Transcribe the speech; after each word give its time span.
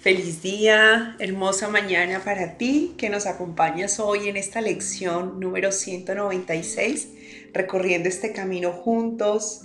Feliz 0.00 0.42
día, 0.42 1.16
hermosa 1.18 1.68
mañana 1.68 2.22
para 2.24 2.56
ti 2.56 2.94
que 2.96 3.10
nos 3.10 3.26
acompañas 3.26 3.98
hoy 3.98 4.28
en 4.28 4.36
esta 4.36 4.60
lección 4.60 5.40
número 5.40 5.72
196, 5.72 7.08
recorriendo 7.52 8.08
este 8.08 8.32
camino 8.32 8.70
juntos 8.70 9.62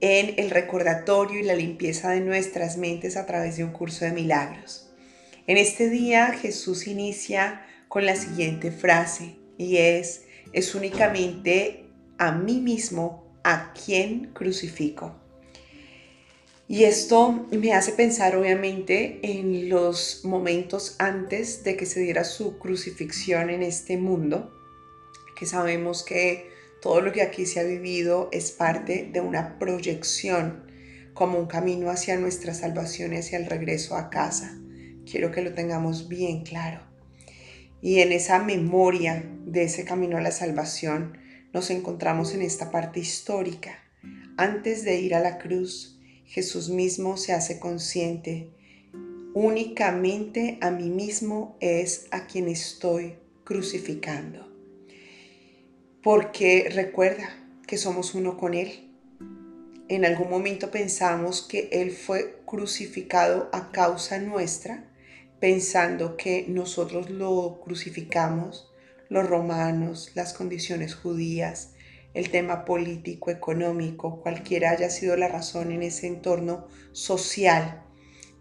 en 0.00 0.34
el 0.36 0.50
recordatorio 0.50 1.38
y 1.38 1.44
la 1.44 1.54
limpieza 1.54 2.10
de 2.10 2.22
nuestras 2.22 2.76
mentes 2.76 3.16
a 3.16 3.24
través 3.24 3.56
de 3.56 3.62
un 3.62 3.70
curso 3.70 4.04
de 4.04 4.10
milagros. 4.10 4.90
En 5.46 5.56
este 5.56 5.88
día 5.88 6.32
Jesús 6.32 6.88
inicia 6.88 7.64
con 7.86 8.04
la 8.04 8.16
siguiente 8.16 8.72
frase 8.72 9.36
y 9.58 9.76
es, 9.76 10.24
es 10.52 10.74
únicamente 10.74 11.84
a 12.18 12.32
mí 12.32 12.58
mismo 12.58 13.32
a 13.44 13.72
quien 13.74 14.32
crucifico. 14.32 15.21
Y 16.68 16.84
esto 16.84 17.46
me 17.50 17.74
hace 17.74 17.92
pensar 17.92 18.36
obviamente 18.36 19.20
en 19.22 19.68
los 19.68 20.24
momentos 20.24 20.96
antes 20.98 21.64
de 21.64 21.76
que 21.76 21.86
se 21.86 22.00
diera 22.00 22.24
su 22.24 22.58
crucifixión 22.58 23.50
en 23.50 23.62
este 23.62 23.96
mundo, 23.96 24.52
que 25.36 25.44
sabemos 25.44 26.02
que 26.02 26.50
todo 26.80 27.00
lo 27.00 27.12
que 27.12 27.22
aquí 27.22 27.46
se 27.46 27.60
ha 27.60 27.64
vivido 27.64 28.28
es 28.32 28.52
parte 28.52 29.10
de 29.12 29.20
una 29.20 29.58
proyección 29.58 30.70
como 31.14 31.38
un 31.38 31.46
camino 31.46 31.90
hacia 31.90 32.18
nuestra 32.18 32.54
salvación 32.54 33.12
y 33.12 33.18
hacia 33.18 33.38
el 33.38 33.46
regreso 33.46 33.96
a 33.96 34.08
casa. 34.08 34.58
Quiero 35.04 35.30
que 35.30 35.42
lo 35.42 35.52
tengamos 35.52 36.08
bien 36.08 36.42
claro. 36.42 36.80
Y 37.80 38.00
en 38.00 38.12
esa 38.12 38.42
memoria 38.42 39.24
de 39.44 39.64
ese 39.64 39.84
camino 39.84 40.16
a 40.16 40.20
la 40.20 40.30
salvación 40.30 41.18
nos 41.52 41.70
encontramos 41.70 42.34
en 42.34 42.42
esta 42.42 42.70
parte 42.70 43.00
histórica. 43.00 43.78
Antes 44.36 44.84
de 44.84 45.00
ir 45.00 45.14
a 45.14 45.20
la 45.20 45.38
cruz, 45.38 46.00
Jesús 46.26 46.68
mismo 46.68 47.16
se 47.16 47.32
hace 47.32 47.58
consciente. 47.58 48.50
Únicamente 49.34 50.58
a 50.60 50.70
mí 50.70 50.90
mismo 50.90 51.56
es 51.60 52.06
a 52.10 52.26
quien 52.26 52.48
estoy 52.48 53.14
crucificando. 53.44 54.48
Porque 56.02 56.68
recuerda 56.72 57.28
que 57.66 57.78
somos 57.78 58.14
uno 58.14 58.36
con 58.36 58.54
Él. 58.54 58.90
En 59.88 60.04
algún 60.04 60.30
momento 60.30 60.70
pensamos 60.70 61.42
que 61.42 61.68
Él 61.72 61.90
fue 61.90 62.42
crucificado 62.46 63.48
a 63.52 63.72
causa 63.72 64.18
nuestra, 64.18 64.90
pensando 65.40 66.16
que 66.16 66.46
nosotros 66.48 67.10
lo 67.10 67.60
crucificamos, 67.62 68.70
los 69.08 69.28
romanos, 69.28 70.12
las 70.14 70.32
condiciones 70.32 70.94
judías, 70.94 71.71
el 72.14 72.30
tema 72.30 72.64
político, 72.64 73.30
económico, 73.30 74.20
cualquiera 74.20 74.70
haya 74.70 74.90
sido 74.90 75.16
la 75.16 75.28
razón 75.28 75.72
en 75.72 75.82
ese 75.82 76.06
entorno 76.06 76.66
social 76.92 77.82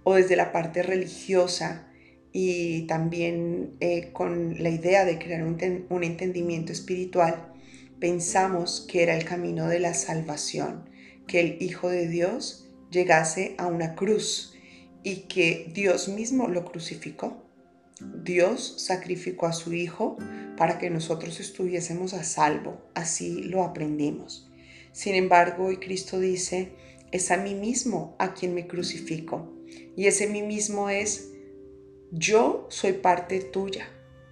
o 0.03 0.15
desde 0.15 0.35
la 0.35 0.51
parte 0.51 0.83
religiosa 0.83 1.87
y 2.33 2.87
también 2.87 3.75
eh, 3.79 4.11
con 4.13 4.61
la 4.61 4.69
idea 4.69 5.05
de 5.05 5.19
crear 5.19 5.43
un, 5.43 5.85
un 5.89 6.03
entendimiento 6.03 6.71
espiritual, 6.71 7.53
pensamos 7.99 8.85
que 8.89 9.03
era 9.03 9.15
el 9.15 9.25
camino 9.25 9.67
de 9.67 9.79
la 9.79 9.93
salvación, 9.93 10.89
que 11.27 11.39
el 11.39 11.61
Hijo 11.61 11.89
de 11.89 12.07
Dios 12.07 12.69
llegase 12.89 13.55
a 13.57 13.67
una 13.67 13.95
cruz 13.95 14.55
y 15.03 15.27
que 15.27 15.71
Dios 15.73 16.09
mismo 16.09 16.47
lo 16.47 16.65
crucificó. 16.65 17.50
Dios 18.23 18.75
sacrificó 18.77 19.47
a 19.47 19.53
su 19.53 19.73
Hijo 19.73 20.17
para 20.57 20.77
que 20.77 20.89
nosotros 20.89 21.39
estuviésemos 21.39 22.13
a 22.13 22.23
salvo. 22.23 22.81
Así 22.93 23.43
lo 23.43 23.63
aprendimos. 23.63 24.49
Sin 24.91 25.15
embargo, 25.15 25.65
hoy 25.65 25.77
Cristo 25.77 26.19
dice, 26.19 26.73
es 27.11 27.31
a 27.31 27.37
mí 27.37 27.55
mismo 27.55 28.15
a 28.19 28.33
quien 28.33 28.53
me 28.53 28.67
crucifico. 28.67 29.51
Y 29.95 30.07
ese 30.07 30.27
mí 30.27 30.41
mismo 30.41 30.89
es, 30.89 31.31
yo 32.11 32.67
soy 32.69 32.93
parte 32.93 33.39
tuya, 33.39 33.87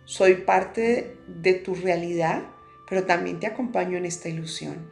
soy 0.06 0.36
parte 0.36 1.16
de 1.28 1.54
tu 1.54 1.76
realidad, 1.76 2.44
pero 2.90 3.06
también 3.06 3.40
te 3.40 3.48
acompaño 3.48 3.98
en 3.98 4.06
esta 4.06 4.30
ilusión. 4.30 4.92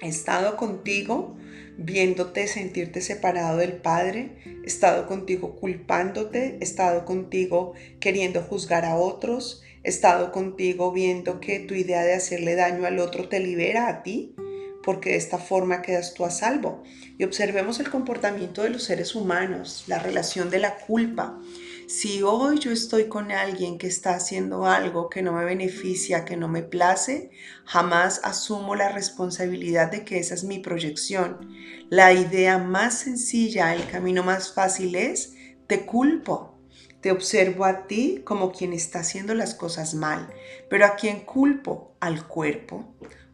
He 0.00 0.08
estado 0.08 0.56
contigo 0.56 1.36
viéndote 1.78 2.48
sentirte 2.48 3.00
separado 3.00 3.58
del 3.58 3.74
Padre, 3.74 4.36
estado 4.64 5.06
contigo 5.06 5.54
culpándote, 5.56 6.58
estado 6.60 7.04
contigo 7.04 7.72
queriendo 8.00 8.42
juzgar 8.42 8.84
a 8.84 8.96
otros, 8.96 9.62
estado 9.84 10.32
contigo 10.32 10.92
viendo 10.92 11.40
que 11.40 11.60
tu 11.60 11.74
idea 11.74 12.02
de 12.02 12.14
hacerle 12.14 12.56
daño 12.56 12.84
al 12.84 12.98
otro 12.98 13.28
te 13.28 13.38
libera 13.38 13.88
a 13.88 14.02
ti, 14.02 14.34
porque 14.82 15.10
de 15.10 15.16
esta 15.16 15.38
forma 15.38 15.80
quedas 15.80 16.14
tú 16.14 16.24
a 16.24 16.30
salvo. 16.30 16.82
Y 17.16 17.24
observemos 17.24 17.78
el 17.78 17.90
comportamiento 17.90 18.62
de 18.62 18.70
los 18.70 18.82
seres 18.82 19.14
humanos, 19.14 19.84
la 19.86 20.00
relación 20.00 20.50
de 20.50 20.58
la 20.58 20.76
culpa. 20.78 21.40
Si 21.88 22.22
hoy 22.22 22.58
yo 22.58 22.70
estoy 22.70 23.08
con 23.08 23.32
alguien 23.32 23.78
que 23.78 23.86
está 23.86 24.14
haciendo 24.14 24.66
algo 24.66 25.08
que 25.08 25.22
no 25.22 25.32
me 25.32 25.46
beneficia, 25.46 26.26
que 26.26 26.36
no 26.36 26.46
me 26.46 26.62
place, 26.62 27.30
jamás 27.64 28.20
asumo 28.24 28.74
la 28.74 28.90
responsabilidad 28.90 29.90
de 29.90 30.04
que 30.04 30.18
esa 30.18 30.34
es 30.34 30.44
mi 30.44 30.58
proyección. 30.58 31.48
La 31.88 32.12
idea 32.12 32.58
más 32.58 32.98
sencilla, 32.98 33.74
el 33.74 33.86
camino 33.86 34.22
más 34.22 34.52
fácil 34.52 34.96
es, 34.96 35.32
te 35.66 35.86
culpo. 35.86 36.58
Te 37.00 37.10
observo 37.10 37.64
a 37.64 37.86
ti 37.86 38.20
como 38.22 38.52
quien 38.52 38.74
está 38.74 38.98
haciendo 38.98 39.32
las 39.34 39.54
cosas 39.54 39.94
mal. 39.94 40.28
Pero 40.68 40.84
¿a 40.84 40.94
quién 40.94 41.20
culpo? 41.20 41.96
Al 42.00 42.28
cuerpo. 42.28 42.84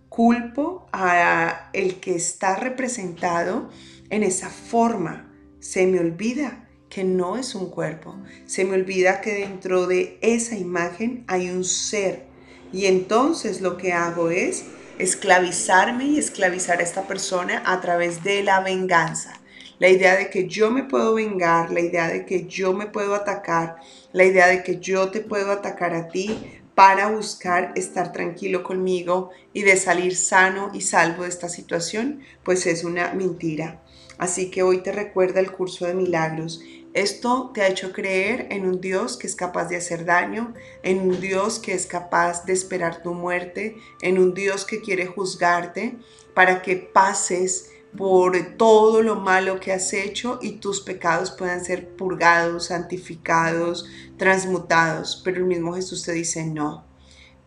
Culpo 0.08 0.86
a 0.92 1.70
el 1.72 1.98
que 1.98 2.14
está 2.14 2.54
representado 2.54 3.68
en 4.10 4.22
esa 4.22 4.48
forma. 4.48 5.34
Se 5.58 5.88
me 5.88 5.98
olvida 5.98 6.64
que 6.94 7.02
no 7.02 7.36
es 7.36 7.56
un 7.56 7.70
cuerpo. 7.70 8.14
Se 8.46 8.64
me 8.64 8.74
olvida 8.74 9.20
que 9.20 9.34
dentro 9.34 9.88
de 9.88 10.16
esa 10.20 10.56
imagen 10.56 11.24
hay 11.26 11.50
un 11.50 11.64
ser. 11.64 12.26
Y 12.72 12.86
entonces 12.86 13.60
lo 13.60 13.76
que 13.76 13.92
hago 13.92 14.30
es 14.30 14.64
esclavizarme 14.98 16.04
y 16.04 16.18
esclavizar 16.18 16.78
a 16.78 16.84
esta 16.84 17.08
persona 17.08 17.64
a 17.66 17.80
través 17.80 18.22
de 18.22 18.44
la 18.44 18.60
venganza. 18.60 19.40
La 19.80 19.88
idea 19.88 20.14
de 20.14 20.30
que 20.30 20.46
yo 20.46 20.70
me 20.70 20.84
puedo 20.84 21.14
vengar, 21.14 21.72
la 21.72 21.80
idea 21.80 22.06
de 22.06 22.24
que 22.24 22.46
yo 22.46 22.72
me 22.72 22.86
puedo 22.86 23.16
atacar, 23.16 23.76
la 24.12 24.24
idea 24.24 24.46
de 24.46 24.62
que 24.62 24.78
yo 24.78 25.10
te 25.10 25.20
puedo 25.20 25.50
atacar 25.50 25.94
a 25.94 26.06
ti 26.06 26.62
para 26.76 27.08
buscar 27.08 27.72
estar 27.74 28.12
tranquilo 28.12 28.62
conmigo 28.62 29.30
y 29.52 29.62
de 29.62 29.76
salir 29.76 30.14
sano 30.14 30.70
y 30.72 30.80
salvo 30.80 31.24
de 31.24 31.28
esta 31.28 31.48
situación, 31.48 32.20
pues 32.44 32.66
es 32.66 32.84
una 32.84 33.12
mentira. 33.14 33.80
Así 34.18 34.50
que 34.50 34.62
hoy 34.62 34.78
te 34.78 34.92
recuerda 34.92 35.40
el 35.40 35.50
curso 35.50 35.86
de 35.86 35.94
milagros. 35.94 36.60
Esto 36.94 37.50
te 37.52 37.62
ha 37.62 37.66
hecho 37.66 37.92
creer 37.92 38.46
en 38.50 38.66
un 38.66 38.80
Dios 38.80 39.16
que 39.16 39.26
es 39.26 39.34
capaz 39.34 39.64
de 39.64 39.74
hacer 39.74 40.04
daño, 40.04 40.54
en 40.84 41.00
un 41.00 41.20
Dios 41.20 41.58
que 41.58 41.74
es 41.74 41.86
capaz 41.86 42.46
de 42.46 42.52
esperar 42.52 43.02
tu 43.02 43.14
muerte, 43.14 43.76
en 44.00 44.16
un 44.16 44.32
Dios 44.32 44.64
que 44.64 44.80
quiere 44.80 45.06
juzgarte 45.06 45.98
para 46.34 46.62
que 46.62 46.76
pases 46.76 47.72
por 47.96 48.56
todo 48.56 49.02
lo 49.02 49.16
malo 49.16 49.58
que 49.58 49.72
has 49.72 49.92
hecho 49.92 50.38
y 50.40 50.52
tus 50.52 50.80
pecados 50.80 51.32
puedan 51.32 51.64
ser 51.64 51.96
purgados, 51.96 52.66
santificados, 52.66 53.88
transmutados. 54.16 55.20
Pero 55.24 55.38
el 55.38 55.46
mismo 55.46 55.74
Jesús 55.74 56.04
te 56.04 56.12
dice, 56.12 56.46
no, 56.46 56.84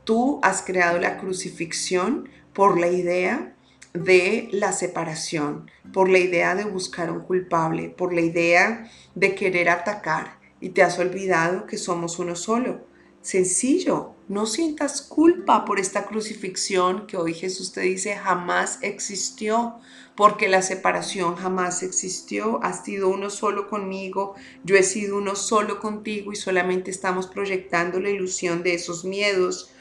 tú 0.03 0.41
has 0.43 0.61
creado 0.61 0.99
la 0.99 1.17
crucifixión 1.17 2.27
por 2.51 2.77
la 2.77 2.87
idea 2.87 3.56
de 4.03 4.49
la 4.51 4.71
separación, 4.71 5.69
por 5.93 6.09
la 6.09 6.19
idea 6.19 6.55
de 6.55 6.65
buscar 6.65 7.11
un 7.11 7.21
culpable, 7.21 7.89
por 7.89 8.13
la 8.13 8.21
idea 8.21 8.89
de 9.15 9.35
querer 9.35 9.69
atacar 9.69 10.39
y 10.59 10.69
te 10.69 10.83
has 10.83 10.99
olvidado 10.99 11.65
que 11.65 11.77
somos 11.77 12.19
uno 12.19 12.35
solo. 12.35 12.85
Sencillo, 13.21 14.13
no 14.29 14.45
sientas 14.45 15.01
culpa 15.01 15.65
por 15.65 15.79
esta 15.79 16.05
crucifixión 16.05 17.07
que 17.07 17.17
hoy 17.17 17.33
Jesús 17.33 17.73
te 17.73 17.81
dice 17.81 18.15
jamás 18.15 18.79
existió, 18.81 19.79
porque 20.15 20.47
la 20.47 20.61
separación 20.61 21.35
jamás 21.35 21.83
existió, 21.83 22.59
has 22.63 22.83
sido 22.83 23.09
uno 23.09 23.29
solo 23.29 23.69
conmigo, 23.69 24.35
yo 24.63 24.75
he 24.75 24.83
sido 24.83 25.17
uno 25.17 25.35
solo 25.35 25.79
contigo 25.79 26.31
y 26.31 26.35
solamente 26.35 26.89
estamos 26.89 27.27
proyectando 27.27 27.99
la 27.99 28.09
ilusión 28.09 28.63
de 28.63 28.75
esos 28.75 29.03
miedos. 29.03 29.71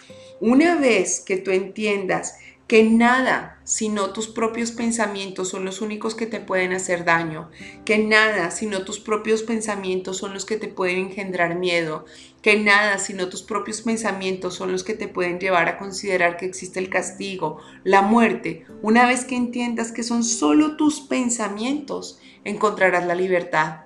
Una 0.40 0.74
vez 0.74 1.20
que 1.20 1.36
tú 1.36 1.50
entiendas 1.50 2.34
que 2.66 2.82
nada 2.82 3.60
sino 3.62 4.10
tus 4.10 4.28
propios 4.28 4.72
pensamientos 4.72 5.48
son 5.48 5.64
los 5.64 5.80
únicos 5.80 6.14
que 6.14 6.26
te 6.26 6.40
pueden 6.40 6.72
hacer 6.72 7.04
daño, 7.04 7.50
que 7.84 7.98
nada 7.98 8.50
sino 8.50 8.84
tus 8.84 9.00
propios 9.00 9.42
pensamientos 9.42 10.18
son 10.18 10.34
los 10.34 10.44
que 10.44 10.56
te 10.56 10.68
pueden 10.68 10.98
engendrar 10.98 11.56
miedo, 11.56 12.04
que 12.42 12.58
nada 12.58 12.98
sino 12.98 13.28
tus 13.28 13.42
propios 13.42 13.82
pensamientos 13.82 14.54
son 14.54 14.72
los 14.72 14.84
que 14.84 14.94
te 14.94 15.08
pueden 15.08 15.38
llevar 15.38 15.68
a 15.68 15.78
considerar 15.78 16.36
que 16.36 16.46
existe 16.46 16.78
el 16.80 16.90
castigo, 16.90 17.58
la 17.84 18.02
muerte. 18.02 18.66
Una 18.82 19.06
vez 19.06 19.24
que 19.24 19.36
entiendas 19.36 19.92
que 19.92 20.02
son 20.02 20.22
solo 20.22 20.76
tus 20.76 21.00
pensamientos, 21.00 22.20
encontrarás 22.44 23.06
la 23.06 23.14
libertad, 23.16 23.85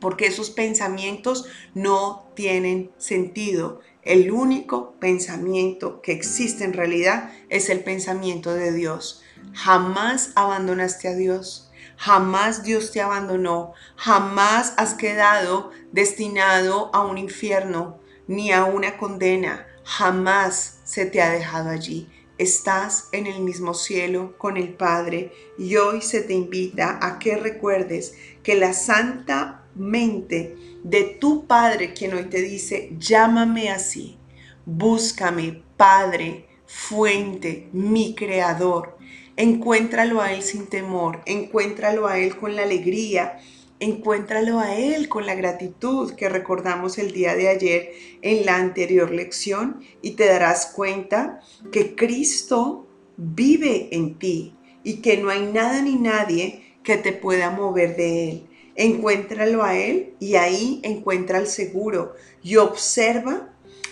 porque 0.00 0.26
esos 0.26 0.50
pensamientos 0.50 1.46
no 1.74 2.30
tienen 2.34 2.90
sentido 2.98 3.80
el 4.02 4.30
único 4.30 4.92
pensamiento 4.98 6.00
que 6.00 6.12
existe 6.12 6.64
en 6.64 6.72
realidad 6.72 7.30
es 7.50 7.68
el 7.68 7.80
pensamiento 7.80 8.54
de 8.54 8.72
Dios. 8.72 9.22
Jamás 9.52 10.32
abandonaste 10.36 11.08
a 11.08 11.14
Dios. 11.14 11.70
Jamás 11.96 12.62
Dios 12.62 12.92
te 12.92 13.02
abandonó, 13.02 13.74
jamás 13.94 14.72
has 14.78 14.94
quedado 14.94 15.70
destinado 15.92 16.90
a 16.94 17.04
un 17.04 17.18
infierno 17.18 18.00
ni 18.26 18.52
a 18.52 18.64
una 18.64 18.96
condena, 18.96 19.66
jamás 19.84 20.78
se 20.84 21.04
te 21.04 21.20
ha 21.20 21.28
dejado 21.28 21.68
allí. 21.68 22.08
Estás 22.38 23.08
en 23.12 23.26
el 23.26 23.40
mismo 23.40 23.74
cielo 23.74 24.38
con 24.38 24.56
el 24.56 24.72
Padre 24.72 25.30
y 25.58 25.76
hoy 25.76 26.00
se 26.00 26.22
te 26.22 26.32
invita 26.32 26.98
a 27.02 27.18
que 27.18 27.36
recuerdes 27.36 28.14
que 28.42 28.54
la 28.54 28.72
santa 28.72 29.59
mente 29.74 30.56
de 30.82 31.02
tu 31.04 31.46
Padre, 31.46 31.92
quien 31.92 32.14
hoy 32.14 32.24
te 32.24 32.42
dice, 32.42 32.92
llámame 32.98 33.70
así, 33.70 34.18
búscame, 34.64 35.62
Padre, 35.76 36.46
fuente, 36.66 37.68
mi 37.72 38.14
creador. 38.14 38.96
Encuéntralo 39.36 40.20
a 40.20 40.32
Él 40.32 40.42
sin 40.42 40.66
temor, 40.66 41.22
encuéntralo 41.26 42.06
a 42.06 42.18
Él 42.18 42.36
con 42.36 42.56
la 42.56 42.62
alegría, 42.62 43.38
encuéntralo 43.80 44.60
a 44.60 44.76
Él 44.76 45.08
con 45.08 45.26
la 45.26 45.34
gratitud 45.34 46.12
que 46.14 46.28
recordamos 46.28 46.98
el 46.98 47.12
día 47.12 47.34
de 47.34 47.48
ayer 47.48 47.92
en 48.22 48.44
la 48.44 48.56
anterior 48.56 49.10
lección 49.10 49.80
y 50.02 50.12
te 50.12 50.26
darás 50.26 50.66
cuenta 50.66 51.40
que 51.72 51.96
Cristo 51.96 52.86
vive 53.16 53.88
en 53.92 54.18
ti 54.18 54.54
y 54.84 55.00
que 55.00 55.16
no 55.16 55.30
hay 55.30 55.46
nada 55.46 55.82
ni 55.82 55.96
nadie 55.96 56.76
que 56.82 56.96
te 56.96 57.12
pueda 57.12 57.50
mover 57.50 57.96
de 57.96 58.30
Él. 58.30 58.49
Encuéntralo 58.76 59.62
a 59.62 59.76
Él 59.76 60.14
y 60.20 60.36
ahí 60.36 60.80
encuentra 60.82 61.38
el 61.38 61.46
seguro 61.46 62.14
y 62.42 62.56
observa 62.56 63.50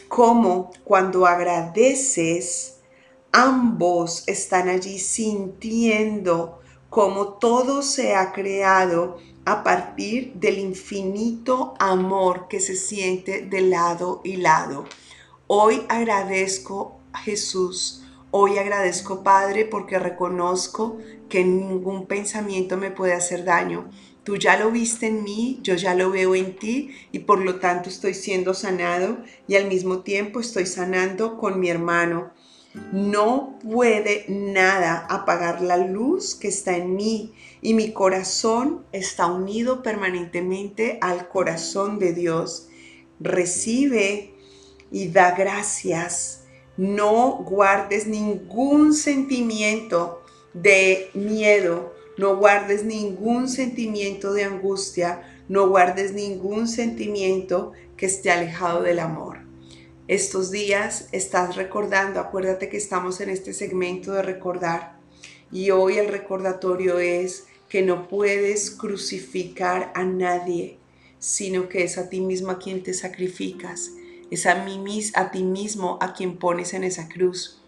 cómo 0.08 0.70
cuando 0.84 1.26
agradeces, 1.26 2.78
ambos 3.32 4.24
están 4.26 4.68
allí 4.68 4.98
sintiendo 4.98 6.60
cómo 6.88 7.34
todo 7.34 7.82
se 7.82 8.14
ha 8.14 8.32
creado 8.32 9.18
a 9.44 9.62
partir 9.62 10.34
del 10.34 10.58
infinito 10.58 11.74
amor 11.78 12.48
que 12.48 12.60
se 12.60 12.76
siente 12.76 13.42
de 13.42 13.60
lado 13.62 14.20
y 14.24 14.36
lado. 14.36 14.84
Hoy 15.46 15.82
agradezco 15.88 16.98
a 17.12 17.18
Jesús, 17.18 18.04
hoy 18.30 18.58
agradezco 18.58 19.22
Padre 19.22 19.64
porque 19.64 19.98
reconozco 19.98 20.98
que 21.28 21.44
ningún 21.44 22.06
pensamiento 22.06 22.76
me 22.76 22.90
puede 22.90 23.14
hacer 23.14 23.44
daño. 23.44 23.90
Tú 24.28 24.36
ya 24.36 24.58
lo 24.58 24.70
viste 24.70 25.06
en 25.06 25.24
mí, 25.24 25.58
yo 25.62 25.74
ya 25.74 25.94
lo 25.94 26.10
veo 26.10 26.34
en 26.34 26.54
ti 26.54 26.90
y 27.12 27.20
por 27.20 27.40
lo 27.42 27.60
tanto 27.60 27.88
estoy 27.88 28.12
siendo 28.12 28.52
sanado 28.52 29.16
y 29.46 29.56
al 29.56 29.68
mismo 29.68 30.00
tiempo 30.00 30.38
estoy 30.38 30.66
sanando 30.66 31.38
con 31.38 31.58
mi 31.58 31.70
hermano. 31.70 32.30
No 32.92 33.58
puede 33.62 34.26
nada 34.28 35.06
apagar 35.08 35.62
la 35.62 35.78
luz 35.78 36.34
que 36.34 36.48
está 36.48 36.76
en 36.76 36.94
mí 36.94 37.32
y 37.62 37.72
mi 37.72 37.94
corazón 37.94 38.84
está 38.92 39.24
unido 39.24 39.82
permanentemente 39.82 40.98
al 41.00 41.30
corazón 41.30 41.98
de 41.98 42.12
Dios. 42.12 42.68
Recibe 43.20 44.34
y 44.90 45.08
da 45.08 45.30
gracias. 45.30 46.44
No 46.76 47.46
guardes 47.48 48.06
ningún 48.06 48.92
sentimiento 48.92 50.22
de 50.52 51.08
miedo, 51.14 51.94
no 52.18 52.36
guardes 52.36 52.84
ningún 52.84 53.48
sentimiento 53.48 54.32
de 54.32 54.44
angustia, 54.44 55.22
no 55.48 55.68
guardes 55.68 56.12
ningún 56.12 56.68
sentimiento 56.68 57.72
que 57.96 58.06
esté 58.06 58.30
alejado 58.30 58.82
del 58.82 58.98
amor. 58.98 59.38
Estos 60.08 60.50
días 60.50 61.08
estás 61.12 61.54
recordando, 61.54 62.18
acuérdate 62.18 62.68
que 62.68 62.76
estamos 62.76 63.20
en 63.20 63.30
este 63.30 63.52
segmento 63.54 64.12
de 64.12 64.22
recordar 64.22 64.98
y 65.52 65.70
hoy 65.70 65.98
el 65.98 66.08
recordatorio 66.08 66.98
es 66.98 67.46
que 67.68 67.82
no 67.82 68.08
puedes 68.08 68.70
crucificar 68.72 69.92
a 69.94 70.04
nadie, 70.04 70.78
sino 71.20 71.68
que 71.68 71.84
es 71.84 71.98
a 71.98 72.08
ti 72.08 72.20
mismo 72.20 72.50
a 72.50 72.58
quien 72.58 72.82
te 72.82 72.94
sacrificas, 72.94 73.92
es 74.30 74.46
a, 74.46 74.64
mí, 74.64 74.82
a 75.14 75.30
ti 75.30 75.44
mismo 75.44 75.98
a 76.00 76.14
quien 76.14 76.36
pones 76.38 76.74
en 76.74 76.84
esa 76.84 77.08
cruz. 77.08 77.62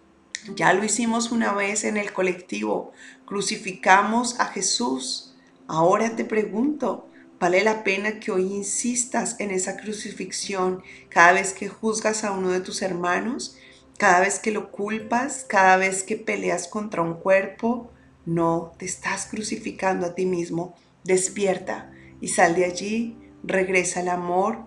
Ya 0.55 0.73
lo 0.73 0.85
hicimos 0.85 1.33
una 1.33 1.53
vez 1.53 1.85
en 1.85 1.97
el 1.97 2.13
colectivo, 2.13 2.93
crucificamos 3.27 4.41
a 4.41 4.47
Jesús. 4.47 5.35
Ahora 5.69 6.17
te 6.17 6.25
pregunto, 6.25 7.09
¿vale 7.39 7.63
la 7.63 7.85
pena 7.85 8.21
que 8.21 8.33
hoy 8.33 8.53
insistas 8.55 9.37
en 9.39 9.51
esa 9.51 9.77
crucifixión 9.77 10.83
cada 11.11 11.33
vez 11.33 11.53
que 11.53 11.69
juzgas 11.69 12.25
a 12.25 12.33
uno 12.33 12.51
de 12.51 12.61
tus 12.61 12.81
hermanos? 12.83 13.57
Cada 13.99 14.21
vez 14.21 14.39
que 14.39 14.51
lo 14.51 14.73
culpas, 14.73 15.45
cada 15.47 15.77
vez 15.77 16.03
que 16.03 16.17
peleas 16.17 16.69
contra 16.69 17.03
un 17.03 17.15
cuerpo, 17.15 17.91
no 18.25 18.73
te 18.79 18.87
estás 18.87 19.27
crucificando 19.27 20.07
a 20.07 20.15
ti 20.15 20.25
mismo. 20.25 20.75
Despierta 21.05 21.93
y 22.21 22.29
sal 22.29 22.55
de 22.55 22.65
allí, 22.65 23.19
regresa 23.43 24.01
al 24.01 24.09
amor 24.09 24.59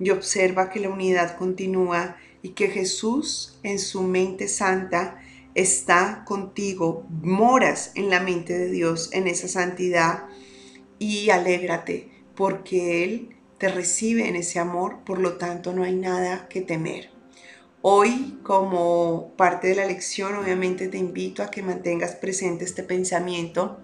y 0.00 0.10
observa 0.10 0.70
que 0.70 0.80
la 0.80 0.88
unidad 0.88 1.36
continúa 1.36 2.16
y 2.42 2.50
que 2.50 2.68
Jesús 2.68 3.58
en 3.62 3.78
su 3.78 4.02
mente 4.02 4.48
santa 4.48 5.20
está 5.54 6.24
contigo, 6.26 7.06
moras 7.10 7.92
en 7.94 8.10
la 8.10 8.20
mente 8.20 8.56
de 8.56 8.70
Dios, 8.70 9.10
en 9.12 9.26
esa 9.26 9.48
santidad 9.48 10.24
y 10.98 11.30
alégrate 11.30 12.10
porque 12.34 13.04
Él 13.04 13.36
te 13.58 13.68
recibe 13.68 14.28
en 14.28 14.36
ese 14.36 14.58
amor, 14.58 15.00
por 15.04 15.18
lo 15.18 15.36
tanto 15.36 15.72
no 15.72 15.82
hay 15.82 15.94
nada 15.94 16.48
que 16.48 16.62
temer. 16.62 17.10
Hoy, 17.82 18.38
como 18.42 19.32
parte 19.36 19.68
de 19.68 19.74
la 19.74 19.86
lección, 19.86 20.34
obviamente 20.34 20.88
te 20.88 20.98
invito 20.98 21.42
a 21.42 21.50
que 21.50 21.62
mantengas 21.62 22.14
presente 22.14 22.64
este 22.64 22.82
pensamiento 22.82 23.80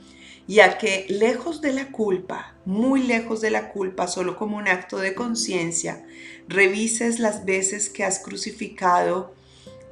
y 0.48 0.60
a 0.60 0.78
que 0.78 1.06
lejos 1.08 1.60
de 1.60 1.72
la 1.72 1.90
culpa, 1.90 2.54
muy 2.64 3.02
lejos 3.02 3.40
de 3.40 3.50
la 3.50 3.70
culpa, 3.70 4.06
solo 4.06 4.36
como 4.36 4.56
un 4.56 4.68
acto 4.68 4.98
de 4.98 5.14
conciencia, 5.14 6.06
revises 6.48 7.18
las 7.18 7.44
veces 7.44 7.88
que 7.88 8.04
has 8.04 8.20
crucificado 8.20 9.34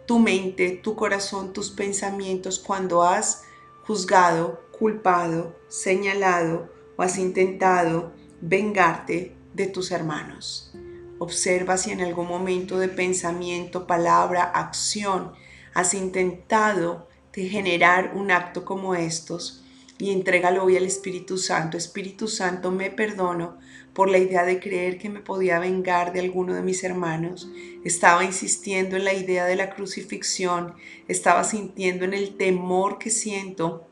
tu 0.07 0.19
mente, 0.19 0.71
tu 0.71 0.95
corazón, 0.95 1.53
tus 1.53 1.71
pensamientos 1.71 2.59
cuando 2.59 3.03
has 3.03 3.43
juzgado, 3.85 4.63
culpado, 4.79 5.57
señalado 5.69 6.73
o 6.97 7.03
has 7.03 7.19
intentado 7.19 8.13
vengarte 8.41 9.35
de 9.55 9.67
tus 9.67 9.91
hermanos. 9.91 10.73
Observa 11.19 11.77
si 11.79 11.91
en 11.91 12.01
algún 12.01 12.29
momento 12.29 12.79
de 12.79 12.89
pensamiento, 12.89 13.87
palabra, 13.87 14.45
acción 14.45 15.33
has 15.73 15.95
intentado 15.95 17.09
de 17.33 17.49
generar 17.49 18.13
un 18.15 18.31
acto 18.31 18.65
como 18.65 18.95
estos 18.95 19.64
y 19.99 20.11
entrégalo 20.11 20.65
hoy 20.65 20.77
al 20.77 20.85
Espíritu 20.85 21.39
Santo. 21.39 21.77
Espíritu 21.77 22.29
Santo, 22.29 22.71
me 22.71 22.91
perdono 22.91 23.59
por 23.93 24.11
la 24.11 24.19
idea 24.19 24.45
de 24.45 24.59
creer 24.59 24.99
que 24.99 25.09
me 25.09 25.21
podía 25.21 25.61
vengar 25.61 26.13
de 26.13 26.21
alguno 26.21 26.55
de 26.55 26.63
mis 26.63 26.83
hermanos. 26.83 27.49
Estaba 27.85 28.25
insistiendo 28.25 28.97
en 28.97 29.05
la 29.05 29.15
idea 29.15 29.47
de 29.47 29.57
la 29.57 29.71
crucifixión, 29.71 30.75
estaba 31.07 31.45
sintiendo 31.45 32.05
en 32.05 32.13
el 32.13 32.37
temor 32.37 32.99
que 32.99 33.11
siento 33.11 33.87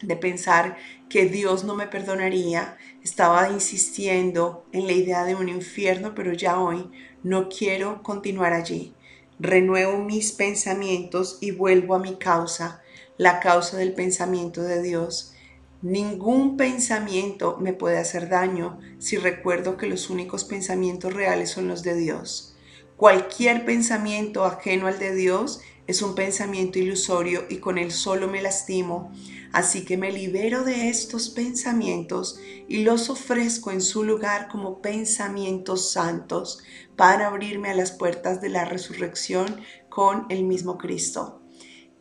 de 0.00 0.16
pensar 0.16 0.76
que 1.08 1.26
Dios 1.26 1.64
no 1.64 1.74
me 1.74 1.88
perdonaría, 1.88 2.76
estaba 3.02 3.50
insistiendo 3.50 4.64
en 4.72 4.86
la 4.86 4.92
idea 4.92 5.24
de 5.24 5.34
un 5.34 5.48
infierno, 5.48 6.14
pero 6.14 6.32
ya 6.32 6.60
hoy 6.60 6.88
no 7.24 7.48
quiero 7.48 8.02
continuar 8.04 8.52
allí. 8.52 8.94
Renuevo 9.40 9.98
mis 9.98 10.32
pensamientos 10.32 11.38
y 11.40 11.50
vuelvo 11.50 11.94
a 11.94 11.98
mi 11.98 12.16
causa, 12.16 12.82
la 13.16 13.40
causa 13.40 13.76
del 13.76 13.92
pensamiento 13.92 14.62
de 14.62 14.82
Dios. 14.82 15.34
Ningún 15.80 16.56
pensamiento 16.56 17.56
me 17.60 17.72
puede 17.72 17.98
hacer 17.98 18.28
daño 18.28 18.80
si 18.98 19.16
recuerdo 19.16 19.76
que 19.76 19.86
los 19.86 20.10
únicos 20.10 20.44
pensamientos 20.44 21.14
reales 21.14 21.50
son 21.50 21.68
los 21.68 21.84
de 21.84 21.94
Dios. 21.94 22.56
Cualquier 22.96 23.64
pensamiento 23.64 24.44
ajeno 24.44 24.88
al 24.88 24.98
de 24.98 25.14
Dios 25.14 25.60
es 25.86 26.02
un 26.02 26.16
pensamiento 26.16 26.80
ilusorio 26.80 27.44
y 27.48 27.58
con 27.58 27.78
él 27.78 27.92
solo 27.92 28.26
me 28.26 28.42
lastimo. 28.42 29.12
Así 29.52 29.84
que 29.84 29.96
me 29.96 30.10
libero 30.10 30.64
de 30.64 30.88
estos 30.88 31.30
pensamientos 31.30 32.40
y 32.66 32.82
los 32.82 33.08
ofrezco 33.08 33.70
en 33.70 33.80
su 33.80 34.02
lugar 34.02 34.48
como 34.48 34.82
pensamientos 34.82 35.92
santos 35.92 36.58
para 36.96 37.28
abrirme 37.28 37.70
a 37.70 37.74
las 37.74 37.92
puertas 37.92 38.40
de 38.40 38.48
la 38.48 38.64
resurrección 38.64 39.60
con 39.88 40.26
el 40.28 40.42
mismo 40.42 40.76
Cristo. 40.76 41.40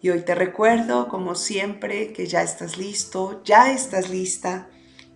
Y 0.01 0.09
hoy 0.09 0.21
te 0.21 0.35
recuerdo, 0.35 1.07
como 1.07 1.35
siempre, 1.35 2.13
que 2.13 2.27
ya 2.27 2.43
estás 2.43 2.77
listo, 2.77 3.41
ya 3.43 3.71
estás 3.71 4.09
lista 4.09 4.69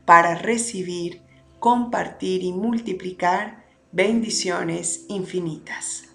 para 0.05 0.35
recibir, 0.35 1.21
compartir 1.59 2.43
y 2.43 2.51
multiplicar 2.51 3.65
bendiciones 3.91 5.05
infinitas. 5.09 6.05